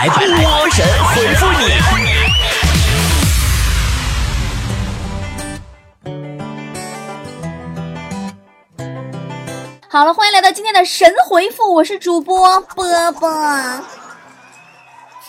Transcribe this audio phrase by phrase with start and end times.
[0.00, 0.20] 来，波
[0.70, 1.64] 神回复你。
[9.88, 13.28] 好了，欢迎来到今天的神回复，我是主播波波。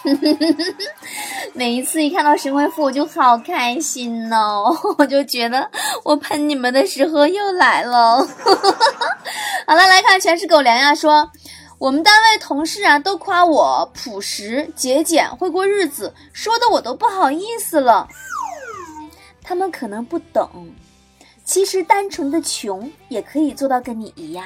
[1.53, 5.67] 每一次一看到神回复，我就好开心哦， 我就觉得
[6.03, 8.17] 我喷你们的时候又来了。
[9.65, 11.27] 好了，来看全是狗粮呀，说
[11.79, 18.05] 我们单位同事啊都夸我朴实节俭，会过日子，说的我都不好意思了。
[19.41, 20.69] 他们可能不懂。
[21.45, 24.45] 其实单纯的穷也可以做到跟你一样。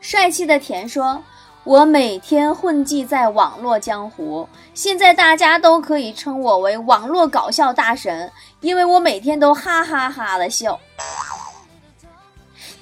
[0.00, 1.24] 帅气的田说
[1.64, 10.78] ：“我每天混迹在网络江湖，现在大家都可以称我为网络搞笑大神，因为我每天都哈哈哈的笑。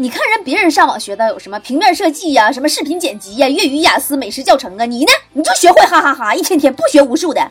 [0.01, 5.13] 你看人别人上网学的有什么平面设计呀，什么视频剪辑呀，粤语雅思美食教程啊，你呢？
[5.35, 7.43] 你就学会哈哈哈，一天天不学无术的。”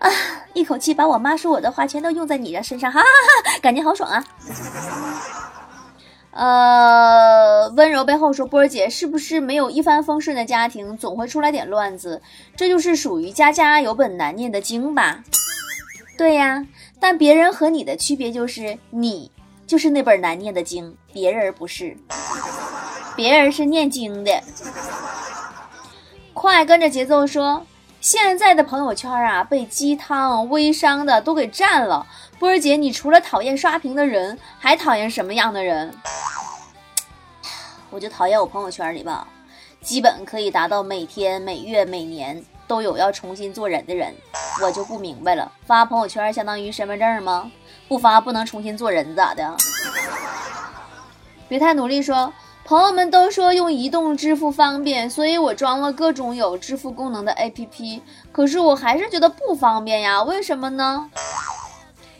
[0.00, 0.10] 啊！
[0.54, 4.24] 一口气把我妈说我的话全都用在你的身上，哈哈哈，感觉好爽啊！
[6.30, 12.22] 呃，温柔背后说波儿姐是不是没有一帆风顺的家庭，总会出来点乱子？
[12.56, 15.22] 这就是属于家家有本难念的经吧？
[16.16, 16.66] 对呀，
[16.98, 19.30] 但别人和你的区别就是你
[19.72, 21.96] 就是那本难念的经，别人不是，
[23.16, 24.38] 别人是念经的。
[26.34, 27.64] 快跟着节奏说。
[27.98, 32.06] 现在的朋友圈啊，被鸡汤、微商的都给占了。
[32.38, 35.94] 波儿姐，你除了讨厌刷屏的人，还讨厌什么样的人？
[37.88, 39.26] 我就讨厌我朋友圈里吧，
[39.80, 44.14] 基本可以达到每天、每月、每年都有要重新做人的人。
[44.62, 47.50] 我就不明白了，发朋友圈相当于身份证吗？
[47.92, 49.54] 不发不能重新做人咋的？
[51.46, 52.32] 别太努力说。
[52.64, 58.00] 朋友们都说用移动支付方便，所以我装了各种有支付功能的 APP。
[58.30, 61.10] 可是我还是觉得不方便呀，为什么呢？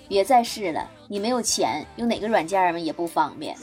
[0.08, 3.56] 别再试了，你没有钱，用哪个软件儿也不方便。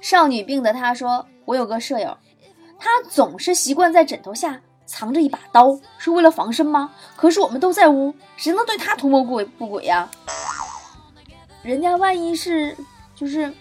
[0.00, 2.16] 少女病的她说：“我有个舍友，
[2.78, 4.60] 她总是习惯在枕头下
[4.94, 6.92] 藏着一把刀，是为了防身吗？
[7.16, 10.08] 可是我们都在屋，谁能对他图谋不轨不轨呀？
[11.64, 12.76] 人家万一是
[13.16, 13.52] 就是。”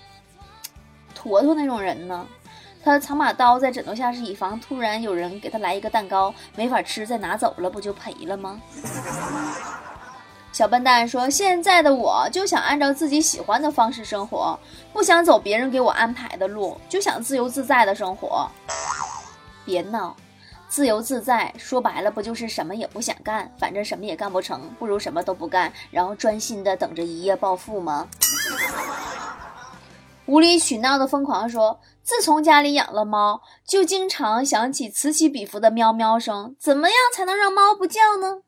[1.16, 2.24] 坨坨那种人呢，
[2.84, 8.62] 他藏把刀在枕头下，是以防突然有人给他来一个蛋糕没法吃再拿走了，不就赔了吗？
[10.52, 14.60] 小笨蛋说：“现在的我就想按照自己喜欢的方式生活，
[14.92, 18.48] 不想走别人给我安排的路，就想自由自在的生活。”
[19.66, 20.16] 别闹，
[20.74, 28.08] 自由自在说白了不就是什么也不想干，反正什么也干不成，不如什么都不干，然后专心的等着一夜暴富吗？
[30.26, 36.56] 无理取闹的疯狂说：“自从家里养了猫，就经常响起此起彼伏的喵喵声。
[36.60, 38.40] 怎么样才能让猫不叫呢？”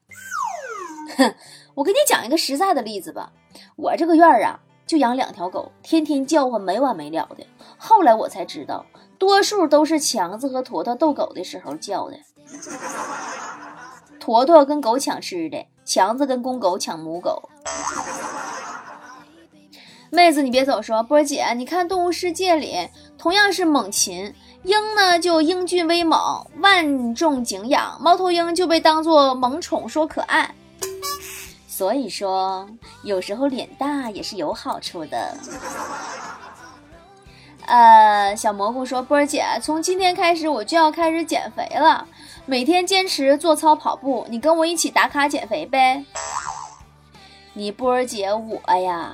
[1.18, 1.36] 哼，
[1.76, 3.32] 我给你讲一个实在的例子吧。
[3.76, 7.46] 我这个院儿啊，就养两条狗，天天叫唤没完没了的。
[7.78, 8.84] 后来我才知道，
[9.18, 12.18] 多数都是强子和坨坨逗狗的时候叫的。
[14.20, 17.50] 坨坨跟狗抢吃的，强子跟公狗抢母狗。
[20.10, 24.34] 妹子，你别走，说波姐，你看动物世界里同样是猛禽，
[24.64, 30.56] 鹰呢就英俊威猛，万众敬仰，猫头鹰就被当做萌宠说可爱。
[31.68, 32.66] 所以说，
[33.04, 35.38] 有时候脸大也是有好处的。
[37.68, 42.08] 呃，小蘑菇说，波儿姐，从今天开始我就要开始减肥了，
[42.46, 46.04] 每天坚持做操跑步，你跟我一起打卡减肥呗。
[47.54, 49.14] 你波儿姐我呀。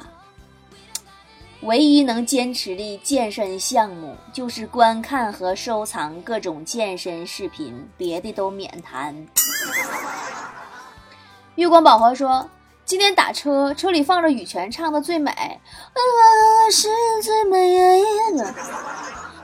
[1.62, 9.16] 唯一能坚持的健身项目就是观看和收藏各种健身视频，别的都免谈。
[11.54, 12.50] 月光宝盒说
[12.84, 15.52] ：“今天打车，车里放着羽泉唱的《最美》，啊，
[16.72, 16.90] 是
[17.22, 18.01] 最美的。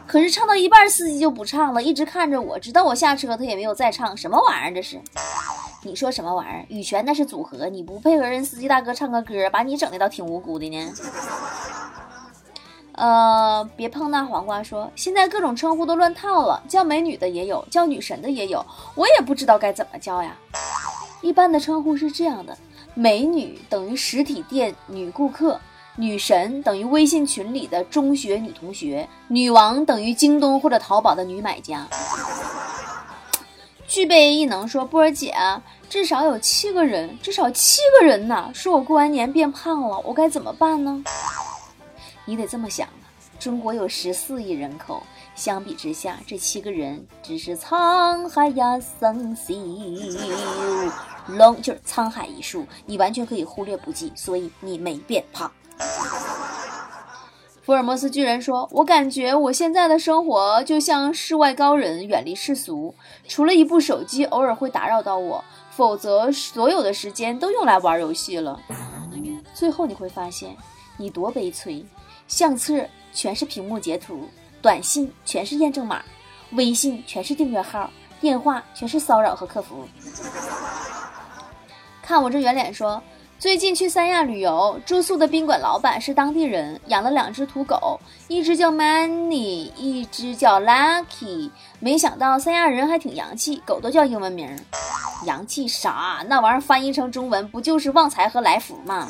[0.05, 4.15] 可是唱到一半，司机就不唱了，一直看着我，直到我下车，他也没有再唱。
[4.15, 4.73] 什么玩意儿？
[4.73, 5.01] 这是？
[5.83, 6.65] 你说什么玩意儿？
[6.69, 10.93] 羽泉那是组合，你不配合人司机大哥唱个歌，把你整的倒挺无辜的呢。”
[12.93, 14.63] 呃，别碰那黄瓜。
[14.63, 18.65] 说现在各种称呼都乱套了，叫美女的也有，叫女神的也有，
[18.95, 20.35] 我也不知道该怎么叫呀。
[21.21, 22.57] 一般的称呼是这样的：
[22.95, 25.59] 美女等于实体店女顾客，
[25.99, 31.87] 女神等于微信群里的中学女同学，女王等于京东或者淘宝的女买家。
[33.87, 35.33] 具备异能说波儿姐，
[35.89, 41.03] 至少有七个人，至少七个人呐，说我过完年变胖了，我该怎么办呢？
[42.25, 43.01] 你得这么想啊，
[43.39, 45.01] 中国有十四亿人口，
[45.33, 49.55] 相比之下，这七个人只是沧海呀桑西
[51.25, 55.51] 龙，就是沧海一粟，你完全可以忽略不计，所以你没变胖。
[57.63, 62.95] 福尔摩斯居然说：“我感觉我现在的生活就像世外高人，远离世俗，
[63.27, 68.57] 除了一部手机偶尔会打扰到我，否则所有的时间都用来玩游戏了。
[69.53, 70.55] 最后你会发现，
[70.95, 71.85] 你多悲催，
[72.29, 74.29] 相册全是屏幕截图，
[74.61, 76.01] 短信全是验证码，
[76.53, 77.91] 微信全是订阅号，
[78.21, 79.85] 电话全是骚扰和客服。
[82.01, 83.03] 看我这圆脸说。”
[83.39, 91.51] 最近去三亚旅游，住宿的宾馆老板是当地人，养了两只土狗，一只叫 Manny，一只叫 Lucky。
[91.79, 94.49] 没想到三亚人还挺洋气，狗都叫英文名。
[95.25, 96.23] 洋气啥？
[96.27, 99.07] 那玩意儿翻译成中文不就是旺财和来福吗？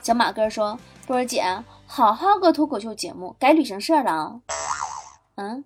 [0.00, 0.78] 小马哥说
[1.08, 4.32] ：“波儿姐，好好个脱口秀节目改旅行社了啊。”
[5.34, 5.64] 嗯。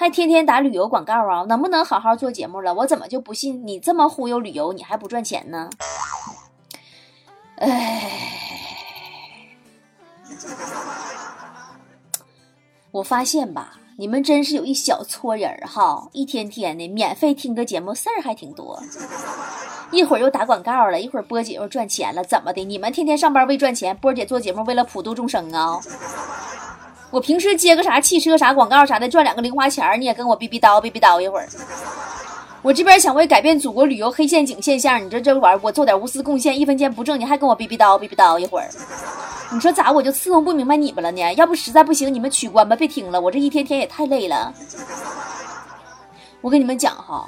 [0.00, 1.42] 还天天打旅游广告啊？
[1.48, 2.72] 能不能好好做节目了？
[2.72, 5.68] 我怎么就不信你这么忽悠旅游，你还不赚钱呢？
[7.56, 8.08] 哎，
[12.92, 18.80] 我发现吧，你们真是有一小撮人哈，一天天的免费听个节目，事儿还挺多。
[19.90, 22.62] 一会儿又打广告了，一会儿波姐又赚钱了，怎么的？
[22.62, 25.80] 你们天天上班为赚钱，波姐做节目为了普度众生啊？
[27.10, 31.48] 我平时接个啥汽车啥广告啥的，赚两个零花钱，你也跟我逼逼叨逼逼叨一会儿。
[32.60, 38.68] 我这边想为改变祖国旅游黑陷阱现象，你这这玩意儿我做点无私贡献，一分钱不挣，你还跟我逼逼叨逼逼叨一会儿。
[39.50, 41.32] 你说咋我就伺候不明白你们了呢？
[41.34, 44.52] 要不实在不行，你们取关吧，别听了，我这一天天也太累了。
[46.42, 47.26] 我跟你们讲哈，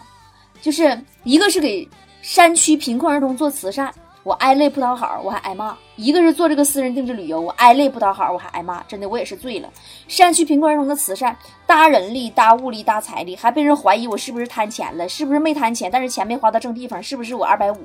[0.61, 1.89] 就是一个是给
[2.21, 3.91] 山区贫困儿童做慈善。
[4.23, 5.75] 我挨累不讨好，我还挨骂。
[5.97, 8.83] 一个是做这个私人定制旅游，我挨累不讨好，我还挨骂。
[8.83, 9.69] 真的，我也是醉了。
[10.09, 11.35] 山区贫困儿童的慈善，
[11.67, 15.09] 搭人力、搭物力、搭财力，还被人怀疑我是不是贪钱了？
[15.09, 17.03] 是不是没贪钱，但是钱没花到正地方？
[17.03, 17.79] 是不是 我二百五？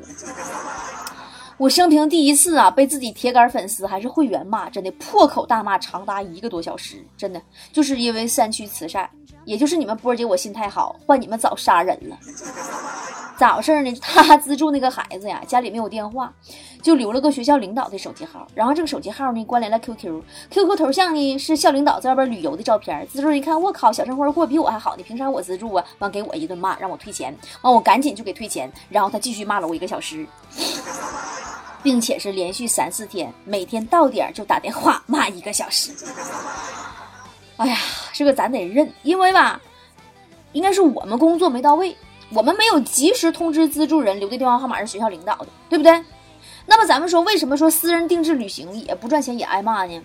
[1.58, 6.98] 我生平第一次啊，被自己铁杆粉丝还是会员骂，真的破口大骂长达一个多小时。
[7.16, 7.42] 真的，
[7.72, 9.10] 就是因为山区慈善，
[9.46, 12.18] 也就是你们波姐我心态好，换你们早杀人了。
[13.38, 13.94] 咋回事呢？
[14.02, 16.32] 他资助那个孩子呀， 家里没有电话，
[16.82, 18.48] 就留了个学校领导的手机号。
[18.56, 23.06] 然后这个手机号呢，关联了 QQ，QQ 头像呢是校领导在外边旅游的照片。
[23.08, 25.84] 资助一看，我靠，小生活过比我还好呢，凭啥我资助啊？
[26.00, 27.36] 完给我一顿骂，让我退钱。
[27.62, 28.72] 完我赶紧就给退钱。
[28.90, 30.26] 然后他继续骂了我一个小时，
[31.84, 35.92] 并且是连续三四天，每天到点就打电话骂一个小时。
[37.58, 37.78] 哎呀，
[38.14, 39.60] 这个咱得认，因为吧，
[40.54, 41.94] 应该是我们工作没到位。
[42.36, 46.04] 我们没有及时通知资助人留的电话号码是学校领导的，对不对？
[46.66, 50.04] 那么咱们说，为什么说私人定制旅行也不赚钱也挨骂呢？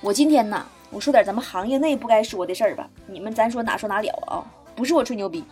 [0.00, 2.88] 我今天呢，我说点咱们行业内不该说的事儿吧。
[3.06, 4.42] 你们咱说哪说哪了啊？
[4.74, 5.44] 不是我吹牛逼。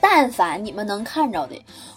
[0.00, 1.54] 但凡你们能看着的，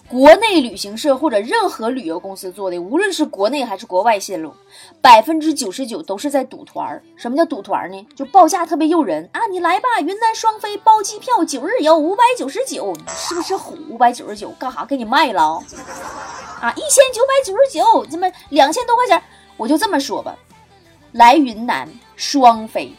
[0.07, 4.53] 国内旅行社或者任何旅游公司做的，无论是国内还是国外线路，
[5.01, 7.01] 百分之九十九都是在赌团儿。
[7.15, 8.07] 什么叫赌团儿呢？
[8.15, 9.45] 就报价特别诱人啊！
[9.49, 13.77] 你来吧，云南双飞包机票，九日游五百九十九，你是不是虎？
[13.89, 14.85] 五百九十九干哈？
[14.85, 15.63] 给你卖了
[16.61, 16.71] 啊！
[16.75, 19.21] 一千九百九十九，这么两千多块钱，
[19.55, 20.35] 我就这么说吧，
[21.13, 22.93] 来云南双飞。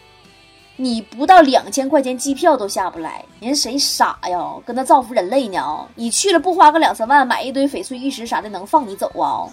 [0.77, 4.55] 你不到两千块钱机票都下不来，人谁傻呀？
[4.67, 5.87] 跟他造福人类呢？
[5.95, 9.47] 你去了不花个两三万买一堆翡翠玉石啥的，能放你走啊？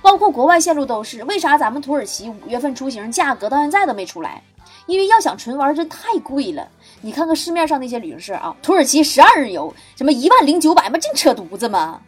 [0.00, 4.40] 包括国外线路都是，为啥咱们土耳其五月份出行价格到现在都没出来？
[4.86, 6.68] 因为要想纯玩真太贵了。
[7.00, 10.96] 你看看市面上那些旅行社啊，土耳其十二日游什么一万零九百嘛？
[10.98, 12.00] 净扯犊子吗？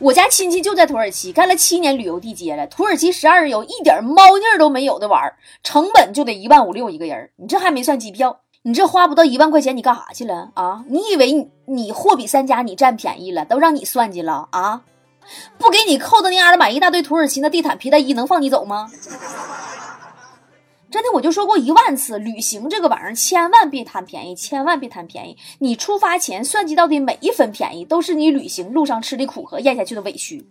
[0.00, 5.30] 我家亲戚就在土耳其干了七年旅游地接了，土耳其十二日游一点猫腻都没有的玩，
[5.62, 10.82] 成本就得一万五六一个人，你这还没算机票，你这花不到一万块钱，你干啥去了啊？
[10.88, 14.80] 你以为你货比三家，你占便宜了，都让你算计了啊？
[15.58, 18.90] 不给你扣的那丫的买一大堆土耳其那地毯皮带衣，能放你走吗？
[20.90, 25.36] 真的，我就说过一万次，旅行这个玩意儿千万别贪便宜，千万别贪便宜。
[25.60, 30.44] 你出发前算计到的每一分便宜，都是你旅行路上吃的苦和咽下去的委屈。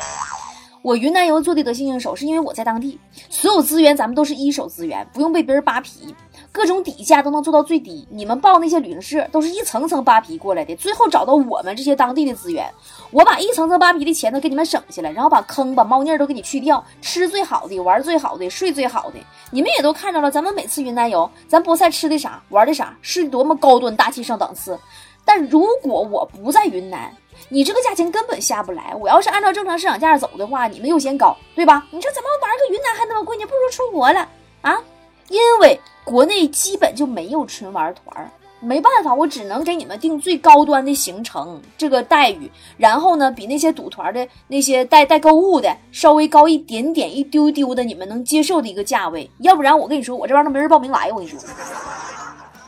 [0.82, 2.98] 我云南游做的得心应手，是因为我在当地，
[3.30, 6.16] 所有资源咱们都是一手资源，不用被别人扒皮。
[6.52, 12.68] 各种底价都能做到最低，你们报那些旅行社都是一层层扒皮过来的，最后找到我们这些当地的资源，
[13.12, 19.20] 我把一层层扒皮的钱都给你们省下来，然后把坑把猫腻都给你去掉，吃最好的，玩最好的，睡最好的，
[19.52, 24.78] 你们也都看着了，咱们每次云南游，咱菠菜吃的啥，玩的啥，是多么高端大气上档次。
[25.24, 27.16] 但如果我不在云南，
[27.50, 28.96] 你这个价钱根本下不来。
[29.00, 31.86] 我要是按照正常市场价走的话，你们又嫌高，对吧？
[31.92, 33.38] 你说怎么玩个云南还那么贵？
[33.38, 34.28] 你不如出国了
[34.62, 34.82] 啊？
[35.30, 38.30] 因为国内基本就没有纯玩团儿。
[38.62, 49.32] 没办法，我只能给你们定最高端的行程，这个待遇，然后呢，比那些赌团的那些带带购物的稍微高一点点一丢丢的，你们能接受的一个价位。
[49.38, 51.10] 要不然我跟你说，我这边都没人报名来。
[51.10, 51.40] 我跟你说，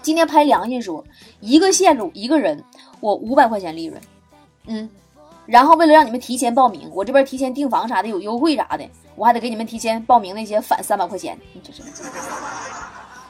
[0.02, 1.04] 今天拍良心说，
[1.42, 2.64] 一个线路一个人，
[3.02, 4.02] 我五百块钱利润，
[4.68, 4.90] 嗯，
[5.46, 11.38] 然后为了让你们提前报名，我这边提前订房啥的有优惠啥的，我还得给你们提前报名那些返三百块钱。
[11.54, 11.82] 你这是，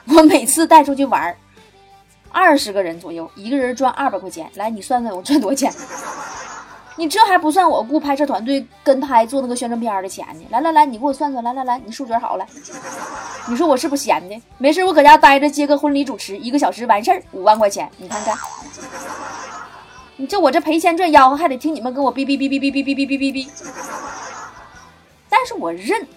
[0.15, 1.35] 我每次带出去玩。
[2.31, 4.49] 二十个人左右，一个人赚二百块钱。
[4.55, 5.73] 来，你算算我赚多少钱？
[6.97, 10.45] 你这还不算我雇拍摄团队跟拍做那个宣传片的钱呢。
[10.49, 11.43] 来来来，你给我算算。
[11.43, 12.45] 来来来，你数学好了。
[13.47, 14.41] 你说我是不是闲的？
[14.57, 17.89] 没事，我搁家待着接个婚礼主持，一个小时完事儿，五万块钱。
[17.97, 18.37] 你看看，
[20.17, 23.49] 你这我这赔钱赚吆喝，还得听你们跟我哔哔哔哔哔哔哔哔哔哔哔。
[25.41, 26.07] 但是我认，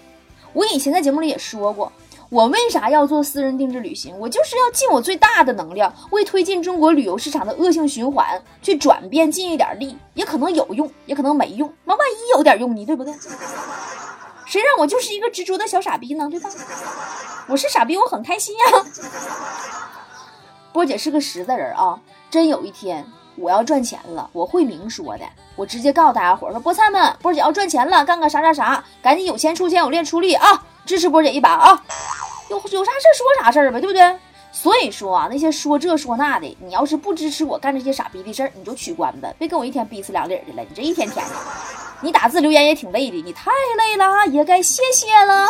[0.53, 1.91] 我以前在节目里也说过。
[2.29, 4.15] 我为啥要做私人定制旅行？
[4.19, 11.73] 我就是要尽我最大的能量，为推进中国旅游市场的恶性循环去转变尽一点力，也可能有用，也可能没用。
[11.87, 12.85] 那万一有点用呢？
[12.85, 13.15] 对不对？
[14.45, 16.29] 谁让我就是一个执着的小傻逼呢？
[16.31, 16.51] 对吧？
[17.49, 18.85] 我是傻逼，我很开心呀。
[20.71, 21.99] 波姐是个实在人啊，
[22.31, 25.25] 真有一天我要赚钱了，我会明说的。
[25.57, 30.65] 我直接告诉大家伙儿说：菠菜们，波姐要赚钱了，干个啥啥啥，赶紧有钱出钱，有力出力啊！
[30.85, 31.83] 支持波姐一把啊！
[32.51, 34.19] 有有啥事说啥事儿呗，对不对？
[34.53, 40.63] 所以说啊，那些说这说那的，你要是不支持我干这些傻逼的事儿，你就取关吧，别跟我一天逼死两理的了。
[40.63, 41.33] 你这一天天的，
[42.01, 45.49] 你打字留言也挺累的，你太累了，也该歇歇了。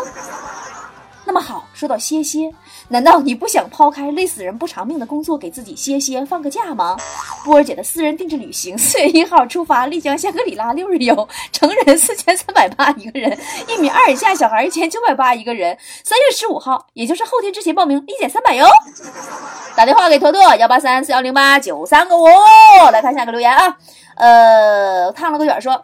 [1.26, 2.52] 那么好，说到歇歇，
[2.88, 6.97] 难道你不想抛开累死人不偿命的工作，给自己歇歇放个假吗？
[7.45, 13.37] 波儿姐的私人定制旅行，四月一号出发，丽江香格里拉六日游，成人四千三百八一个人，
[13.69, 15.76] 一米二以下小孩一千九百八一个人。
[16.04, 18.66] 三月十五号，也就是后天之前报名，立减三百哟。
[19.75, 22.26] 打电话给坨坨幺八三四幺零八九三个五，
[22.93, 23.76] 来看下个留言啊。
[24.16, 25.83] 呃，烫了个卷说。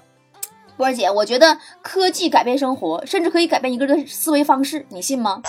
[0.81, 5.43] 波姐，我觉得科技改变生活，甚至可以改变一个人的思维方式，你信吗？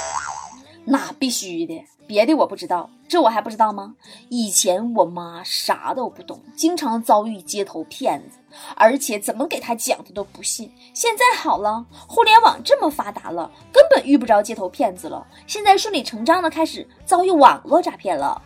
[0.84, 3.94] 那必须的，别的我不知道，这我还不知道吗？
[4.28, 8.40] 以前我妈啥都不懂，经常遭遇街头骗子，
[8.76, 10.70] 而且怎么给她讲她都不信。
[10.94, 15.26] 现在好了，互联网这么发达了，根本遇不着街头骗子了。
[15.48, 18.42] 现在顺理成章的开始遭遇网络诈骗了。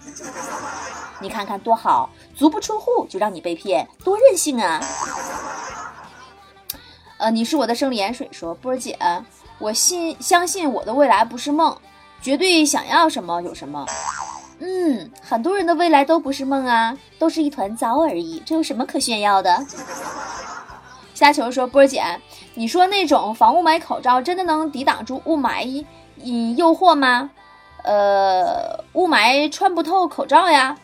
[1.20, 4.80] 你看看多好，足不出户就让你被骗，多任性啊！
[7.18, 8.98] 呃，你是我的生理盐水，说波儿姐，
[9.58, 11.76] 我信相信我的未来不是梦，
[12.22, 13.86] 绝对想要什么有什么。
[14.60, 19.66] 嗯，很多人的未来都不是梦啊，都是一团糟而已，这有什么可炫耀的？
[21.14, 22.04] 虾球说波儿姐，
[22.54, 25.86] 你说那种防雾霾口罩真的能抵挡住雾霾
[26.18, 27.30] 引诱惑吗？
[27.84, 30.76] 呃，雾霾穿不透口罩呀，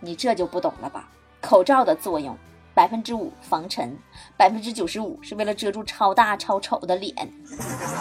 [0.00, 1.08] 你这就不懂了吧？
[1.40, 2.36] 口罩的作用。
[2.76, 3.96] 百分之五防尘，
[4.36, 7.14] 百分之九十五是为了遮住超大超丑的脸。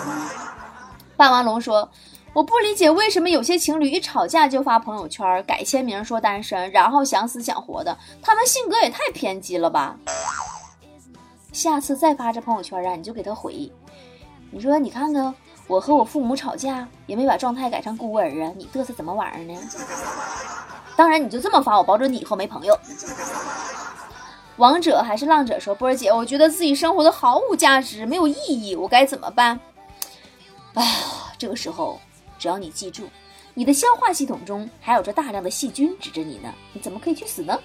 [1.15, 1.89] 霸王龙说
[2.36, 9.96] ：“我不理解为什么有些情侣一吵架就发朋友圈改签名说单身，然后想死想活的，他们性格也太偏激了吧？
[11.53, 13.72] 下次再发这朋友圈啊，你就给他回，
[14.51, 15.34] 你说你看看，
[15.67, 19.58] 我和我父母吵架也没把状态改成孤儿啊，你嘚瑟什么玩意儿呢？
[20.98, 22.77] 当然你就这么发，我保准你以后没朋友。”
[24.58, 29.60] 王者还是浪者说：“波儿姐，我觉得自己生活的毫无价值，没有意义，我该怎么办？”
[30.76, 30.84] 哎，
[31.38, 32.00] 这个时候，
[32.40, 33.04] 只要你记住，
[33.54, 37.60] 你的消化系统中还有着大量的细菌指着你呢，你怎么可以去死呢？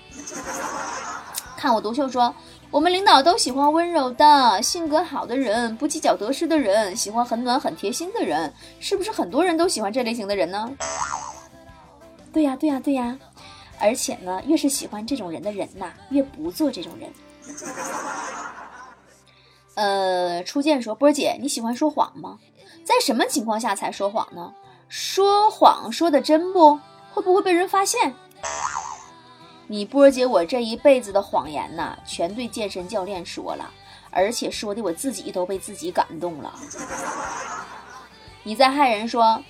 [1.57, 2.35] 看我独秀说
[2.73, 10.71] ：“我们领导都喜欢温柔的性格好的人，不计较得失的人，喜欢很暖很贴心的人，是不是很多人都喜欢这类型的人呢？”
[12.33, 13.19] 对呀，对呀，对呀。
[13.81, 17.11] 而且呢，越是喜欢这种人的人呐，越不做这种人。
[19.75, 22.39] 呃，初见说波儿姐，你喜欢说谎吗？
[22.85, 24.53] 在什么情况下才说谎呢？
[24.89, 26.79] 说谎说的真不？
[27.13, 28.15] 会不会被人发现？
[29.67, 33.71] 你波儿姐，我这一辈子的谎言呐，全对健身教练说了，
[34.11, 36.53] 而且说的我自己都被自己感动了。
[38.43, 39.43] 你在害人说，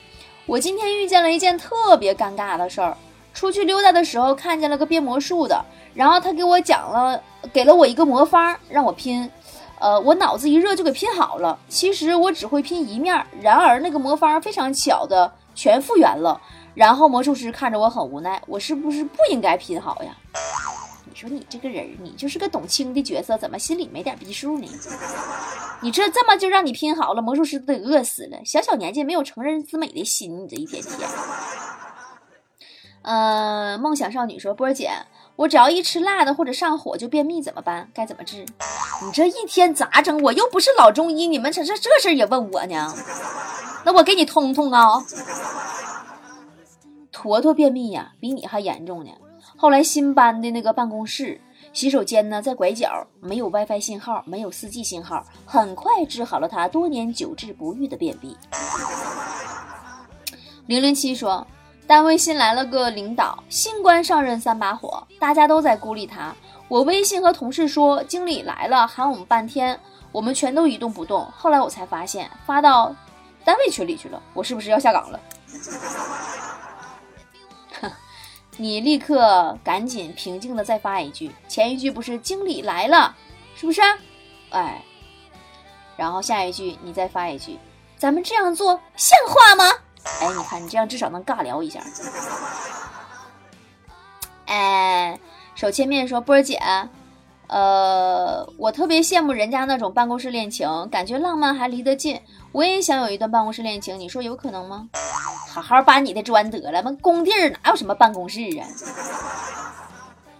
[0.46, 2.96] 我今天遇见了一件特别尴尬的事儿。
[3.40, 7.18] 出去溜达的时候，看见了个变魔术的，然后他给我讲了，
[7.54, 9.30] 给了我一个魔方让我拼，
[9.78, 11.58] 呃，我脑子一热就给拼好了。
[11.66, 16.38] 其实我只会拼一面，然而那个魔方非常巧的全复原了。
[16.74, 20.14] 然后魔术师看着我很无奈，我是不是不应该拼好呀？
[21.06, 24.68] 你说你这个人，你就是个懂轻的角色，怎么心里没点逼数呢？
[25.80, 28.36] 你这这么就让你拼好了，魔术师都得饿死了。
[28.44, 31.08] 小小年纪没有成人之美的心，你这一天天。
[33.10, 34.92] 呃，梦想少女说：“波儿姐，
[35.34, 37.90] 我只要一吃辣的或者上火就便秘，怎么办？
[37.92, 38.46] 该怎么治？
[39.04, 40.22] 你这一天咋整？
[40.22, 42.94] 我又不是老中医，你们这这这事儿也问我呢？
[43.84, 45.04] 那我给你通通啊。
[47.10, 49.10] 坨坨便秘呀，比你还严重呢。
[49.56, 51.40] 后来新搬的那个办公室
[51.72, 58.36] 洗手间呢，在拐角，没有 WiFi 信号，没有 4G 信号，很快治好了他多年久治不愈的便秘。”
[60.66, 61.44] 零零七说。
[61.86, 66.34] 单位新来了个领导，新官上任三把火，大家都在孤立他。
[66.68, 69.80] 我微信和同事说经理来了，喊我们半天，
[70.12, 71.28] 我们全都一动不动。
[71.36, 72.94] 后来我才发现发到
[73.44, 75.18] 单位群里去了，我是不是要下岗了？
[78.56, 83.16] 你立刻赶紧平静的再发一句，前一句不是经理来了，
[83.56, 83.80] 是不是？
[84.50, 84.84] 哎，
[85.96, 87.58] 然后下一句你再发一句，
[87.96, 89.72] 咱们这样做像话吗？
[90.04, 91.80] 哎，你看，你这样至少能尬聊一下。
[94.46, 95.18] 哎，
[95.54, 96.60] 手切面说：“波儿姐，
[97.46, 102.20] 呃，我特别羡慕人家那种办公室恋情，感觉浪漫还离得近。
[102.52, 104.88] 我也想有一段办公室恋情，你说有可能吗？
[105.48, 108.66] 好好搬你的砖得了，那工地儿哪有什么办公室啊？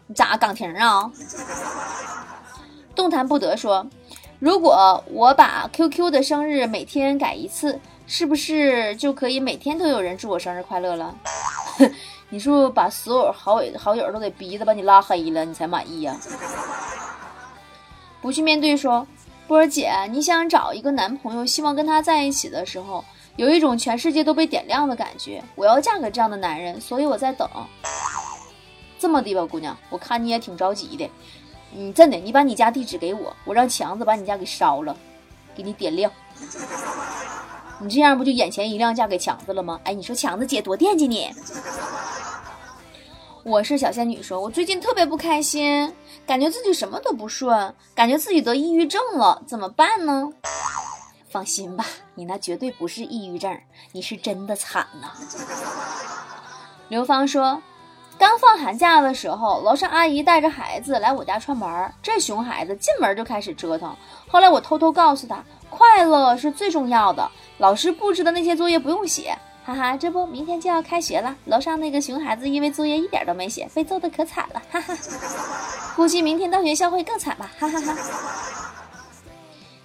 [0.07, 1.11] 你咋岗亭啊？”
[2.97, 3.87] 动弹不得说
[4.41, 7.81] ：“如果我把 QQ 的生日每天改一次。”
[8.13, 11.15] 是不是就可以每天都有人祝我生日快乐了？
[12.29, 16.19] 你是不是把所有好友好友都给逼的把你拉黑了，你才满意呀？
[18.21, 19.07] 不去面对说，
[19.47, 23.05] 波儿姐，你想找一个男朋友，希望跟他在一起的时候，
[23.37, 25.41] 有一种全世界都被点亮的感觉。
[25.55, 27.49] 我要嫁给这样的男人，所以我在等。
[28.99, 31.09] 这么的吧，姑娘，我看你也挺着急的。
[31.71, 34.97] 你真的，你把你家地址给我，我让强子把你家给烧了，
[35.55, 36.11] 给你点亮。
[37.83, 39.81] 你这样不就眼前一亮，嫁给强子了吗？
[39.85, 41.31] 哎，你说强子姐多惦记你。
[43.43, 45.91] 我是小仙女，说我最近特别不开心，
[46.27, 50.29] 感觉自己什么都不顺，感觉自己得抑郁症了，怎么办呢？
[51.31, 53.59] 放心吧，你那绝对不是抑郁症，
[53.93, 55.13] 你是真的惨呐。
[56.89, 57.63] 刘芳说，
[58.19, 63.97] 刚放寒假的时候，楼上阿姨带着孩子来我家串门，这熊孩子进门就开始折腾，
[64.29, 65.43] 后来我偷偷告诉他。
[65.71, 71.37] 快乐是最重要的，老师布置的那些作业不用写，哈哈，这不明天就要开学了。
[71.45, 74.97] 楼上那个熊孩子因为作业一点都没写，被揍的可惨了，哈哈。
[75.95, 77.95] 估计明天到学校会更惨吧，哈哈哈。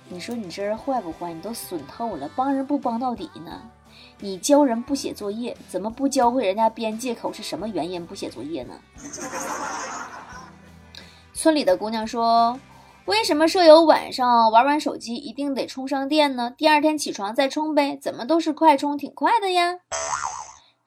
[0.07, 1.33] 你说你这人坏不坏？
[1.33, 3.61] 你都损透了，帮人不帮到底呢？
[4.19, 8.75] 你教人不写作业，怎么不教会人家编借口是什么原因不写作业呢？
[11.33, 12.57] 村里的姑娘说。
[13.05, 16.51] 为什么舍友晚上玩完手机一定得充上电呢？
[16.57, 19.75] 第二天起床再充呗，怎么都是快充，挺快的呀。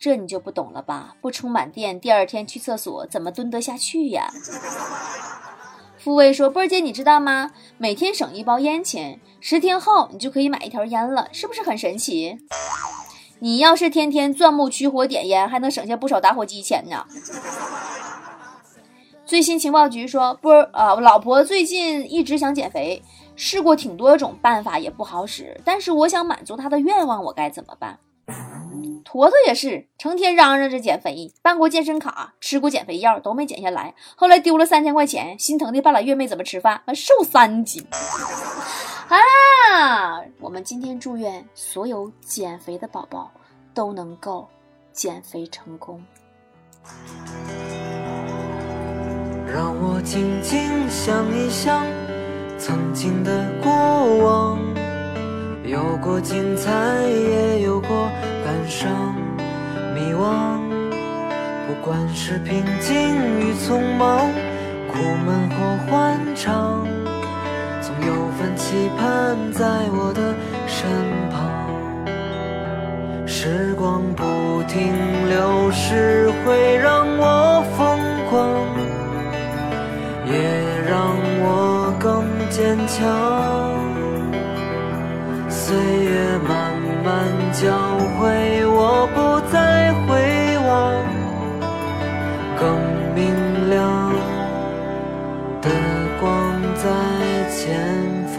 [0.00, 1.14] 这你就不懂了吧？
[1.20, 4.32] 不充满电，第二天去厕所怎么蹲得下去呀？
[5.96, 7.52] 富卫说：“波儿姐，你知道吗？
[7.76, 12.36] 每天省一包烟钱，十天后你就可以买一条烟了，是不是很神奇？
[13.38, 17.06] 你要是天天钻木取火点烟，还能省下不少打火机钱呢。”
[19.28, 23.02] 最新情报局说，不是啊，老婆最近一直想减肥，
[23.36, 25.60] 试过挺多种办法也不好使。
[25.66, 27.98] 但是我想满足她的愿望，我该怎么办？
[29.04, 33.94] 坨坨也是成天嚷嚷着减肥，办过健身卡，吃过减肥药，都没减下来。
[34.16, 37.86] 后来丢了三千块钱，心疼的半拉月没怎么吃饭，还瘦三斤。
[39.08, 40.24] 啊！
[40.40, 43.30] 我们今天祝愿所有减肥的宝宝
[43.74, 44.48] 都能够
[44.90, 46.02] 减肥成功。
[49.52, 51.84] 让我静静想一想
[52.58, 53.72] 曾经的过
[54.18, 54.58] 往，
[55.64, 56.70] 有过精彩，
[57.06, 58.10] 也有过
[58.44, 59.14] 感伤、
[59.94, 60.58] 迷惘。
[61.66, 62.94] 不管是平静
[63.40, 64.30] 与匆忙，
[64.90, 65.56] 苦闷或
[65.90, 66.86] 欢畅，
[67.80, 70.34] 总有份期盼在我的
[70.66, 70.88] 身
[71.30, 71.48] 旁。
[73.26, 74.92] 时光不停
[75.28, 77.57] 流逝，会让我
[82.58, 83.06] 坚强。
[85.48, 87.14] 岁月慢慢
[87.52, 87.70] 教
[88.18, 90.92] 会我不再回望，
[92.58, 92.66] 更
[93.14, 94.12] 明亮
[95.62, 95.70] 的
[96.20, 96.26] 光
[96.74, 96.82] 在
[97.48, 98.36] 前方。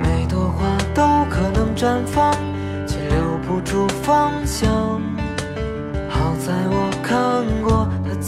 [0.00, 2.34] 每朵花都可能绽放，
[2.88, 4.81] 却留不住芳香。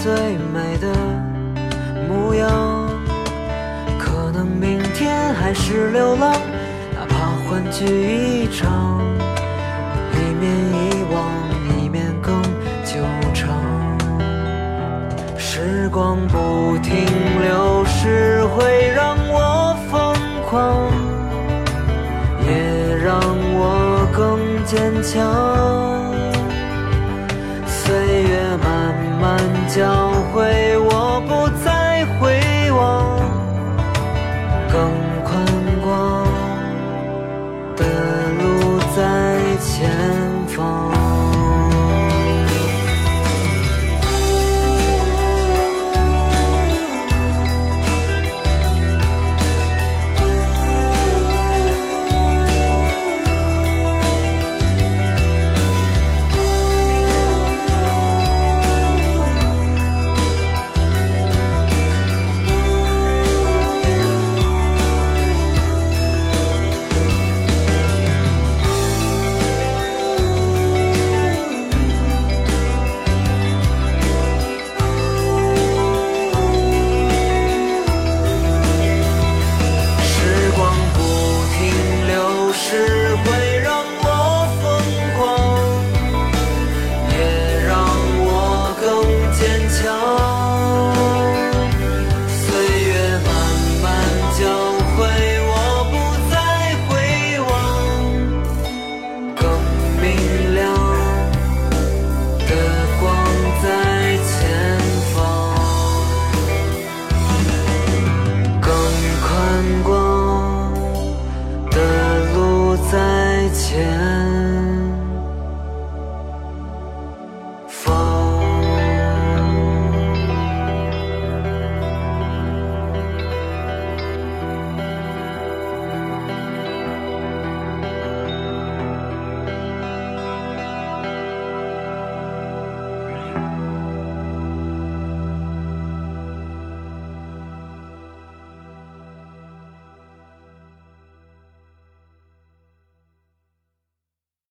[0.05, 0.13] 最
[0.53, 0.93] 美的
[2.07, 2.47] 模样。
[3.99, 6.31] 可能明天还是流浪，
[6.95, 7.15] 哪怕
[7.49, 9.01] 欢聚一场，
[10.13, 11.25] 一面遗忘，
[11.81, 12.43] 一面更
[12.85, 13.01] 久
[13.33, 13.49] 长。
[15.39, 17.07] 时光不停
[17.41, 20.15] 流逝，会让我疯
[20.51, 20.93] 狂，
[22.47, 23.19] 也让
[23.57, 25.44] 我更坚强。
[29.75, 30.04] 岁月慢慢教